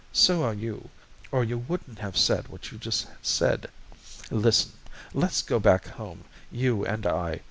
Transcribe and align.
So 0.11 0.41
are 0.41 0.55
you, 0.55 0.89
or 1.31 1.43
you 1.43 1.59
wouldn't 1.67 1.99
have 1.99 2.17
said 2.17 2.47
what 2.47 2.71
you 2.71 2.79
just 2.79 3.05
said. 3.21 3.69
Listen. 4.31 4.71
Let's 5.13 5.43
go 5.43 5.59
back 5.59 5.89
home, 5.89 6.23
you 6.51 6.83
and 6.83 7.05
I. 7.05 7.39